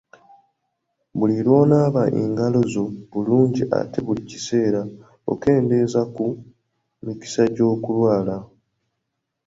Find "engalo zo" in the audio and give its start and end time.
2.21-2.83